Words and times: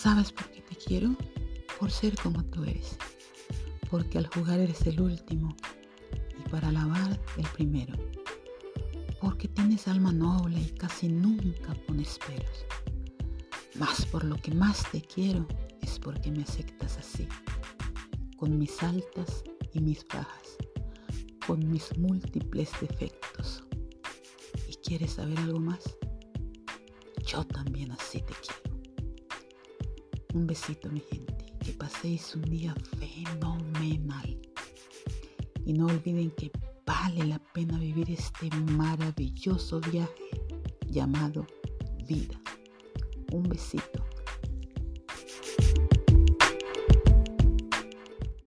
¿Sabes 0.00 0.30
por 0.30 0.48
qué 0.52 0.60
te 0.60 0.76
quiero? 0.76 1.16
Por 1.80 1.90
ser 1.90 2.14
como 2.22 2.44
tú 2.44 2.62
eres. 2.62 2.96
Porque 3.90 4.18
al 4.18 4.28
jugar 4.28 4.60
eres 4.60 4.86
el 4.86 5.00
último 5.00 5.56
y 6.38 6.48
para 6.50 6.68
alabar 6.68 7.20
el 7.36 7.46
primero. 7.48 7.94
Porque 9.20 9.48
tienes 9.48 9.88
alma 9.88 10.12
noble 10.12 10.60
y 10.60 10.70
casi 10.70 11.08
nunca 11.08 11.74
pones 11.88 12.16
peros. 12.24 12.64
Más 13.74 14.06
por 14.06 14.22
lo 14.22 14.36
que 14.36 14.54
más 14.54 14.88
te 14.92 15.02
quiero 15.02 15.44
es 15.82 15.98
porque 15.98 16.30
me 16.30 16.44
aceptas 16.44 16.96
así, 16.98 17.26
con 18.36 18.56
mis 18.56 18.80
altas 18.84 19.42
y 19.72 19.80
mis 19.80 20.06
bajas, 20.06 20.58
con 21.44 21.68
mis 21.68 21.98
múltiples 21.98 22.70
defectos. 22.80 23.64
¿Y 24.68 24.76
quieres 24.76 25.14
saber 25.14 25.40
algo 25.40 25.58
más? 25.58 25.82
Yo 27.26 27.42
también 27.42 27.90
así 27.90 28.18
te 28.18 28.34
quiero. 28.34 28.67
Un 30.34 30.46
besito, 30.46 30.90
mi 30.90 31.00
gente. 31.00 31.34
Que 31.64 31.72
paséis 31.72 32.34
un 32.34 32.42
día 32.42 32.74
fenomenal. 32.98 34.38
Y 35.64 35.72
no 35.72 35.86
olviden 35.86 36.30
que 36.32 36.50
vale 36.86 37.24
la 37.26 37.38
pena 37.52 37.78
vivir 37.78 38.10
este 38.10 38.50
maravilloso 38.72 39.80
viaje 39.80 40.30
llamado 40.86 41.46
vida. 42.06 42.40
Un 43.32 43.44
besito. 43.44 44.04